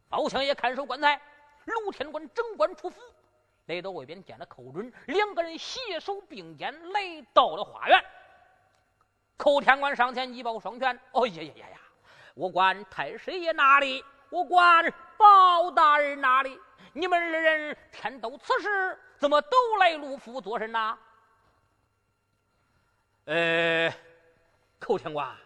[0.09, 1.21] 包相爷看守棺材，
[1.65, 3.01] 卢天官整棺出府，
[3.67, 7.01] 来到外边见了寇准，两个人携手并肩来
[7.35, 8.01] 到了花园。
[9.37, 11.79] 寇天官上前一抱双拳：“哦呀呀呀呀！”
[12.35, 14.05] 我管太师爷哪里？
[14.31, 16.59] 我管包大人哪里？
[16.93, 20.99] 你们二人天都此时，怎么都来陆府做甚呐？
[23.27, 23.95] 呃，
[24.81, 25.37] 寇天官，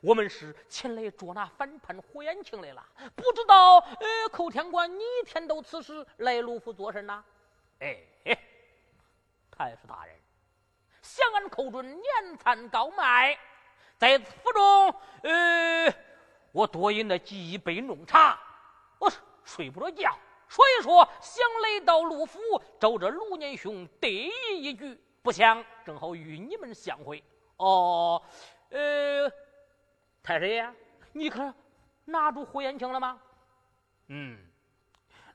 [0.00, 2.84] 我们是前来捉拿反叛胡延庆来了。
[3.14, 7.22] 不知道，呃，寇天官，你天都此时来陆府做甚呐？
[7.80, 7.96] 哎，
[9.50, 10.16] 太师大人，
[11.00, 13.38] 想俺寇准年残高迈，
[13.98, 15.94] 在府中，呃，
[16.52, 18.38] 我多饮了几杯浓茶，
[18.98, 19.10] 我
[19.44, 20.16] 睡不着觉。
[20.48, 22.40] 所以说，想来到陆府
[22.80, 27.22] 找这卢年兄得意一句，不想正好与你们相会。
[27.58, 28.22] 哦，
[28.70, 29.30] 呃，
[30.22, 30.72] 太师爷，
[31.12, 31.52] 你可
[32.06, 33.20] 拿住胡延庆了吗？
[34.06, 34.38] 嗯，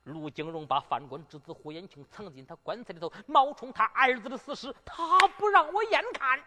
[0.06, 6.44] 卢景荣把犯官之子胡延庆藏进他棺材里头，冒充他儿子的死尸，他不让我眼看。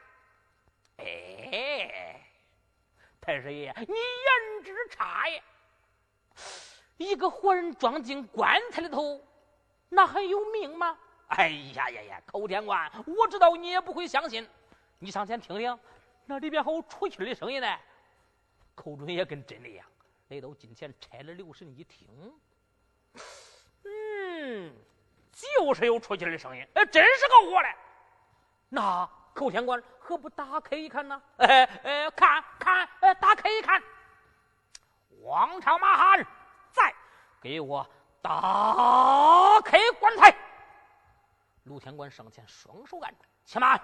[0.97, 2.21] 哎，
[3.21, 5.43] 太师爷，你言之差呀！
[6.97, 9.21] 一个活人装进棺材里头，
[9.89, 10.97] 那还有命吗？
[11.29, 12.23] 哎呀呀呀！
[12.25, 14.49] 寇天官，我知道你也不会相信，
[14.99, 15.79] 你上前听听，
[16.25, 17.79] 那里边还有出气的声音呢。
[18.75, 19.87] 寇准也跟真的一样，
[20.29, 22.09] 来到近前拆了留神一听，
[23.85, 24.73] 嗯，
[25.33, 27.69] 就是有出气的声音，哎，真是个活的。
[28.69, 31.21] 那寇天官何不打开一看呢？
[31.39, 33.83] 哎哎，看看，哎，打开一看，
[35.23, 36.25] 王朝马汉。
[36.71, 36.95] 在
[37.41, 37.85] 给我
[38.23, 40.33] 打开棺材！
[41.65, 43.81] 陆天官上前双手按住，且慢。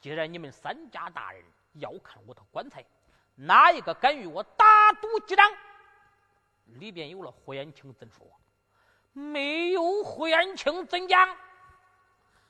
[0.00, 1.42] 既然你们三家大人
[1.74, 2.84] 要看我的棺材，
[3.36, 5.50] 哪一个敢与我打赌几掌？
[6.64, 8.26] 里边有了胡延庆怎说？
[9.14, 11.26] 没有胡延庆怎讲？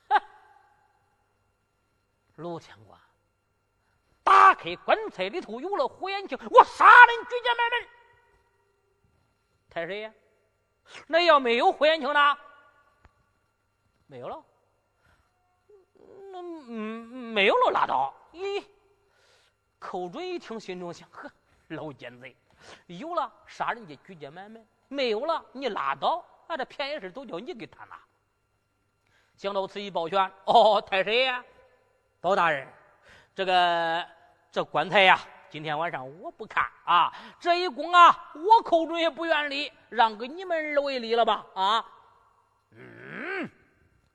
[0.09, 0.21] 哼！
[2.37, 2.99] 陆天官，
[4.23, 7.89] 打开棺材里头有了胡延庆，我杀人举家买门！
[9.69, 10.13] 太师爷，
[11.07, 12.37] 那要没有胡延庆呢？
[14.05, 14.43] 没有了，
[16.31, 18.13] 那嗯没有了，拉倒。
[18.33, 18.63] 咦，
[19.79, 21.31] 寇准一听，心中想：呵，
[21.69, 22.35] 老奸贼，
[22.85, 27.99] 有了杀人家举家买卖，没有了你拉倒，俺这便宜事都叫你给贪了。
[29.35, 31.43] 想到此，一抱拳：哦，太师爷，
[32.19, 32.67] 包大人，
[33.35, 34.07] 这个
[34.51, 35.19] 这棺材呀。
[35.49, 41.85] 今天晚上我不看啊，这一功啊，我寇准也不愿立，让给你们二位立了吧啊。
[42.71, 43.49] 嗯，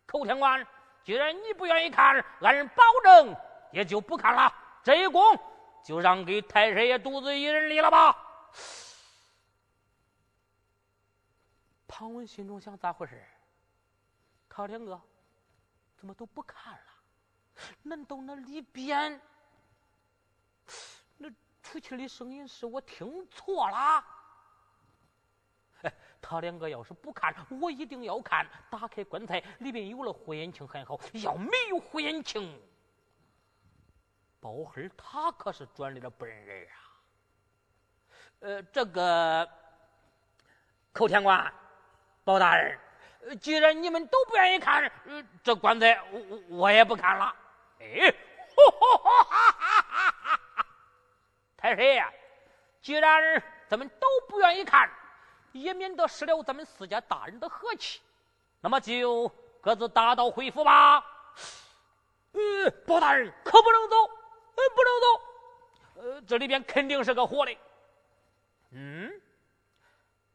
[0.04, 0.64] 寇天官，
[1.02, 3.34] 既然你不愿意看，俺保证
[3.72, 4.52] 也就不看了。
[4.84, 5.22] 这一功
[5.82, 8.14] 就让给太师爷独自一人立了吧。
[11.88, 13.24] 庞文心中想：咋回事？
[14.50, 15.00] 他两个
[15.96, 16.91] 怎么都不看了？
[17.82, 19.20] 难道那里边
[21.18, 21.28] 那？
[21.62, 24.04] 出气的声音是我听错了。
[25.82, 28.44] 哎，他两个要是不看，我一定要看。
[28.68, 32.60] 打开棺材，里边有了胡延庆还好；要没有胡延庆，
[34.40, 36.74] 包黑他可是转来了不认人啊。
[38.40, 39.48] 呃，这个
[40.92, 41.50] 寇天官、
[42.24, 42.76] 包大人，
[43.40, 47.34] 既然你们都不愿意看，呃这棺材我我也不看了。
[47.82, 48.14] 哎，
[48.54, 49.52] 哈哈哈
[50.54, 50.66] 哈！
[51.56, 52.04] 太师爷，
[52.80, 54.88] 既然咱们都不愿意看，
[55.50, 58.00] 也免得失了咱们四家大人的和气，
[58.60, 59.28] 那么就
[59.60, 61.04] 各自打道回府吧。
[62.32, 65.06] 呃，包大人可不能走，呃，不能走。
[65.94, 67.56] 呃，这里边肯定是个活的。
[68.70, 69.12] 嗯，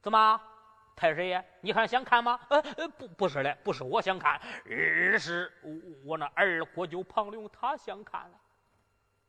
[0.01, 0.41] 怎么，
[0.97, 2.39] 太师爷，你还想看吗？
[2.49, 5.53] 呃呃，不，不是嘞，不是我想看，而是
[6.03, 8.31] 我那儿国舅庞龙他想看了。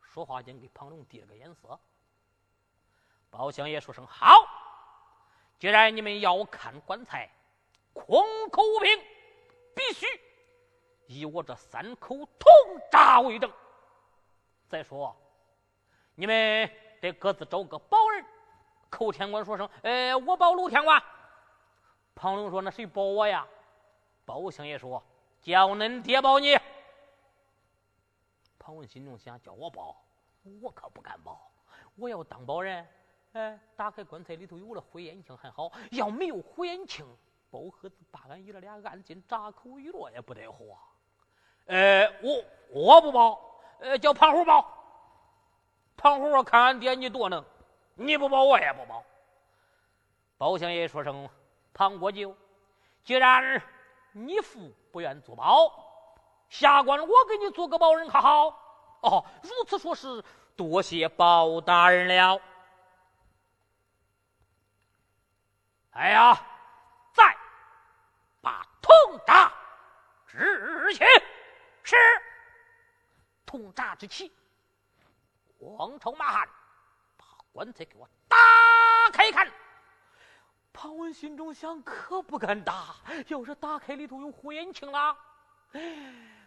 [0.02, 1.78] 说话间，给庞龙递了个眼色。
[3.28, 4.46] 包相爷说声好。
[5.58, 7.28] 既然你们要看棺材，
[7.92, 8.98] 空口无凭，
[9.76, 10.06] 必须
[11.06, 12.50] 以我这三口铜
[12.90, 13.52] 铡为证。
[14.68, 15.14] 再说，
[16.14, 16.70] 你们
[17.02, 18.24] 得各自找个保人。
[18.88, 20.98] 寇天官说声：“呃，我保卢天官。”
[22.18, 23.46] 庞龙说：“那谁保我呀？”
[24.26, 25.00] 包相爷说
[25.40, 26.58] ：“叫恁爹保你。”
[28.58, 29.96] 庞文心中想：叫我保，
[30.60, 31.40] 我可不敢保。
[31.94, 32.84] 我要当保人。
[33.34, 37.06] 哎，打开棺材里头有了胡延庆还好，要没有胡延庆，
[37.52, 40.76] 包和子把俺爷俩按进闸口一落也不得活。
[41.66, 43.40] 呃，我我不保，
[43.78, 44.66] 呃，叫胖虎保。
[45.96, 47.44] 胖虎，我看俺爹你多能，
[47.94, 49.04] 你不保我也不保。
[50.36, 51.28] 包相爷说声
[51.72, 52.36] 庞国舅，
[53.04, 53.62] 既然
[54.12, 55.72] 你父不愿做保，
[56.48, 58.46] 下官我给你做个保人，好好？
[59.00, 60.24] 哦，如此说是
[60.56, 62.40] 多谢包大人了。
[65.90, 66.34] 哎呀，
[67.12, 67.36] 再
[68.40, 69.50] 把铜铡
[70.26, 71.04] 是去
[71.82, 71.96] 是。
[73.46, 74.30] 通闸之起，
[75.58, 76.48] 王朝马汉
[77.16, 78.36] 把棺材给我打
[79.12, 79.50] 开看。
[80.80, 82.94] 庞文心中想，可不敢打。
[83.26, 85.18] 要是打开里头有火眼青了，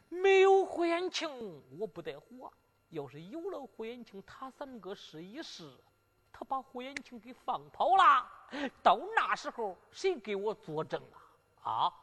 [0.07, 1.29] 没有火眼青，
[1.77, 2.49] 我不得活。
[2.91, 5.69] 要是有了火眼青，他三哥试一试，
[6.31, 8.25] 他把火眼青给放跑了，
[8.81, 11.03] 到那时候谁给我作证
[11.61, 11.69] 啊？
[11.69, 11.93] 啊？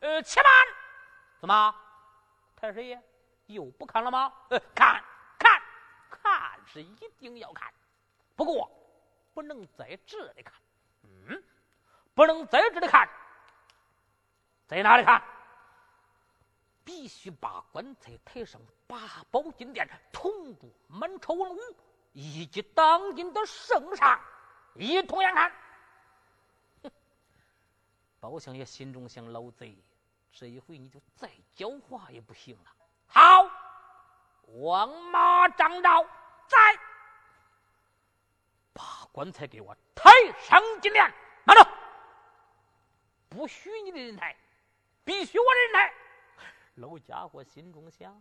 [0.00, 0.52] 呃，且慢，
[1.38, 1.74] 怎么，
[2.56, 3.00] 太师爷
[3.46, 4.32] 又不看了吗？
[4.50, 5.00] 呃，看，
[5.38, 5.62] 看，
[6.10, 7.72] 看是一定要看，
[8.34, 8.68] 不过
[9.32, 10.60] 不能在这里看。
[12.18, 13.08] 不能在这里看，
[14.66, 15.22] 在哪里看？
[16.84, 18.98] 必须把棺材抬上八
[19.30, 21.60] 宝金殿，同住满朝文武
[22.12, 24.20] 以及当今的圣上
[24.74, 25.52] 一同眼看。
[28.18, 29.78] 包相爷心中想：老贼，
[30.32, 32.70] 这一回你就再狡猾也不行了。
[33.06, 33.48] 好，
[34.60, 36.02] 王马张昭
[36.48, 36.58] 在，
[38.72, 40.10] 把棺材给我抬
[40.40, 41.14] 上金殿。
[43.38, 44.34] 不许你的人抬，
[45.04, 45.94] 必须我人抬。
[46.74, 48.20] 老家伙心中想：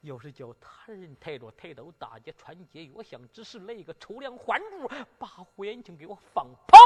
[0.00, 6.76] 要是叫他人抬着，抬到大街穿街越巷之时，来一个抽梁换柱，把火眼睛给我放跑，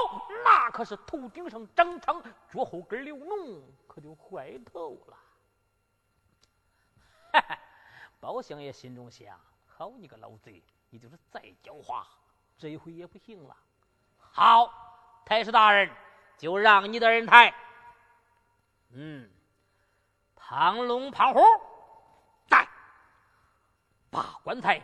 [0.44, 5.16] 那可是头顶上长疮，脚后跟流脓，可就坏头了。
[7.32, 7.58] 哈哈，
[8.20, 12.04] 包相爷心中想：好你个老贼，你就是再狡猾，
[12.58, 13.56] 这一回也不行了。
[14.18, 15.90] 好，太师大人，
[16.38, 17.54] 就让你的人抬。
[18.92, 19.30] 嗯。
[20.48, 21.40] 庞龙、庞虎，
[22.48, 22.68] 在，
[24.10, 24.80] 把棺材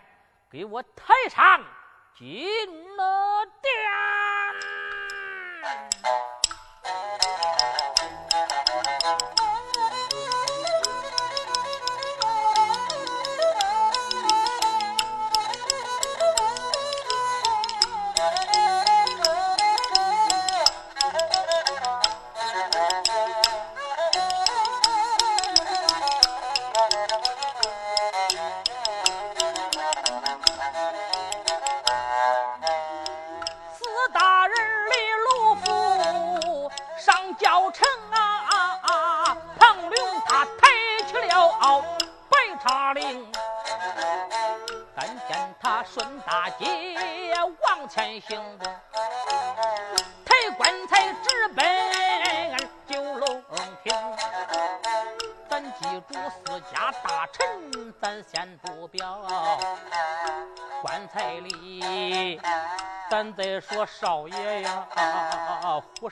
[0.50, 1.64] 给我抬上
[2.16, 3.72] 进了殿。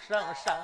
[0.08, 0.54] 声声，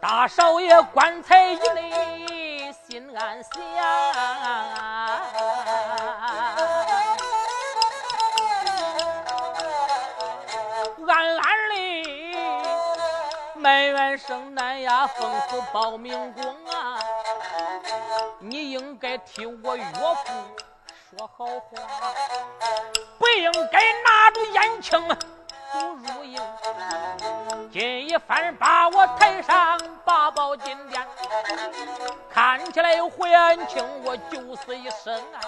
[0.00, 3.52] 大少爷棺材一内心安详，
[11.06, 12.36] 暗暗里
[13.56, 16.42] 埋怨声南呀，封死报名公。
[18.40, 20.32] 你应该替我岳父
[21.16, 22.14] 说好话，
[23.18, 25.33] 不应该拿着眼睛。
[28.14, 31.04] 一番把我抬上八宝金殿，
[32.32, 35.42] 看起来有胡延庆我九死一生啊！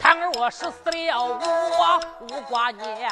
[0.00, 3.08] 倘若是死了我无挂念，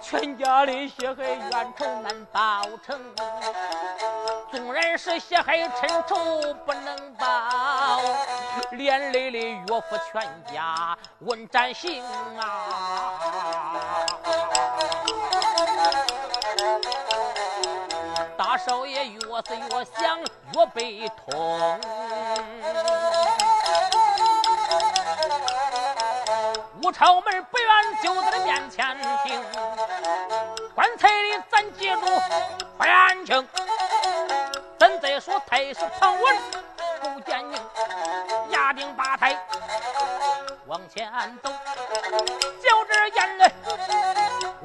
[0.00, 2.96] 全家的血海冤仇难报成。
[4.52, 7.26] 纵然是血海深仇不能报，
[8.70, 10.22] 连累了岳父全
[10.54, 12.04] 家问斩刑
[12.38, 14.06] 啊！
[18.66, 20.20] 少爷越是越想
[20.54, 21.80] 越悲痛，
[26.80, 29.44] 武朝门不愿就在面前听，
[30.76, 32.00] 棺材里咱记住
[32.78, 33.48] 不言情。
[34.78, 36.36] 咱再说太师庞文
[37.00, 37.60] 不见宁，
[38.50, 39.36] 压定八抬
[40.66, 41.10] 往前
[41.42, 43.52] 走，就这眼泪，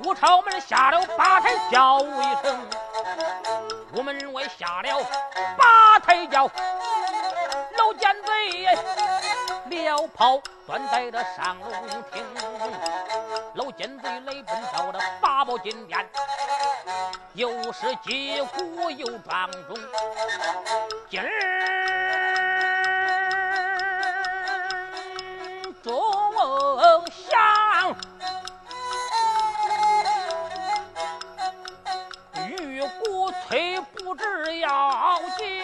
[0.03, 2.59] 武朝门下了八抬叫一声。
[3.97, 5.03] 我门外下了
[5.57, 6.43] 八抬轿，
[7.79, 8.67] 老奸贼
[9.65, 12.23] 撩袍端在这上龙厅，
[13.55, 16.07] 老奸贼来奔到了八宝金殿，
[17.33, 19.75] 又是击鼓又撞钟，
[21.09, 21.25] 今儿
[25.81, 25.91] 钟
[27.09, 27.95] 响，
[32.99, 35.63] 鼓催不知要紧。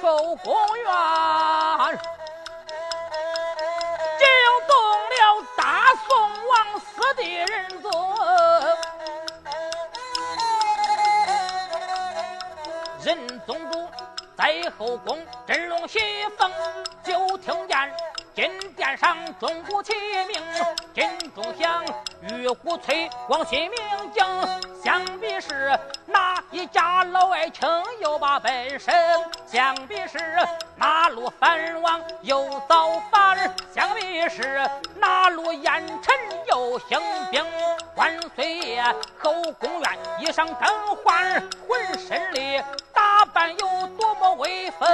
[0.00, 1.98] 后宫院
[4.18, 4.26] 惊
[4.66, 4.74] 动
[5.10, 6.08] 了大宋
[6.48, 7.92] 王司的人尊，
[13.04, 13.88] 仁宗主
[14.36, 16.00] 在后宫振龙喜
[16.36, 16.50] 凤，
[17.04, 17.94] 就听见。
[18.34, 19.92] 金殿上钟鼓齐
[20.24, 20.42] 鸣，
[20.94, 21.82] 金钟响，
[22.28, 23.72] 玉壶催，光喜鸣
[24.12, 24.24] 惊。
[24.84, 27.66] 想必是哪一家老爱卿
[28.00, 28.94] 又把本身？
[29.46, 30.18] 想必是
[30.76, 33.38] 哪路藩王又造反？
[33.74, 36.14] 想必是哪路烟尘
[36.48, 37.42] 又兴兵？
[37.94, 38.82] 万岁爷
[39.18, 42.62] 后宫院衣裳更换，浑身里
[42.92, 44.88] 打扮有多么威风？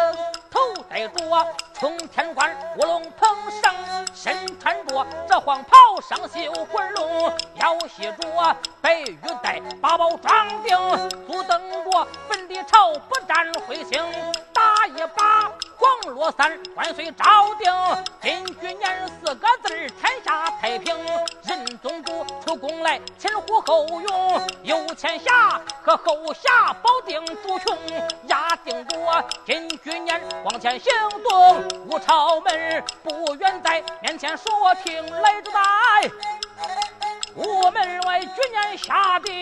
[0.59, 3.29] 头戴着冲天冠，卧龙捧
[3.63, 3.73] 上，
[4.13, 10.77] 身穿着这黄袍上绣滚龙，腰系着白玉带，八宝装订，
[11.29, 14.03] 足蹬着粉底朝不沾彗星，
[14.53, 17.73] 打一把黄罗伞，万岁诏定，
[18.21, 20.97] 金居年四个字天下太平。
[21.47, 27.79] 任宗主出宫来，前呼后拥，有前侠和后侠保定主穷，
[28.27, 31.65] 压定着金居年往前行动。
[31.87, 36.11] 五朝门不远在面前说听来着在，
[37.37, 39.33] 午门外举年下定，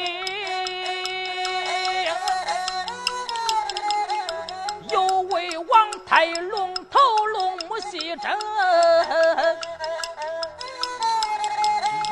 [8.17, 8.33] 目细睁，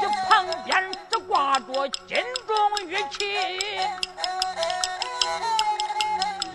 [0.00, 3.58] 一旁边只挂着金钟玉器，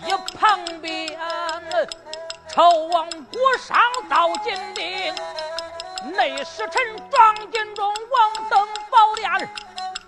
[0.06, 1.18] 一旁边。
[2.48, 3.78] 朝王国上
[4.08, 5.14] 造金鼎，
[6.12, 9.48] 内侍臣装金钟王登宝殿，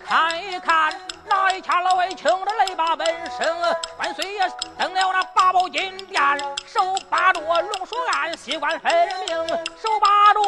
[0.05, 0.93] 看一看
[1.25, 3.75] 哪一家老爱卿的雷把本生。
[3.97, 4.41] 万岁爷
[4.77, 5.22] 登了那
[5.53, 6.19] 宝金殿，
[6.65, 8.91] 手把着龙书案，细观分
[9.27, 9.47] 明。
[9.79, 10.41] 手把着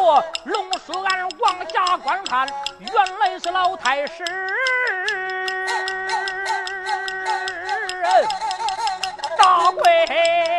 [0.45, 2.49] 龙书案往下观看，
[2.79, 4.25] 原来是老太师
[9.37, 10.54] 大贵。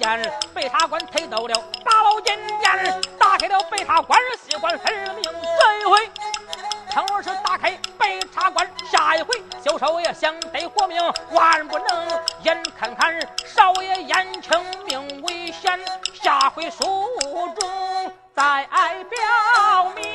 [0.00, 5.22] 就只见白茶关抬到了八宝金殿，打开了白茶关，西关分明。
[5.22, 6.10] 这一回。
[6.90, 10.98] 倘若是打开白茶关，下一回小少爷想得活命，
[11.32, 12.08] 万不能。
[12.42, 15.78] 眼看看少爷眼青命危险，
[16.14, 17.10] 下回书
[17.58, 18.66] 中再
[19.04, 20.09] 表明。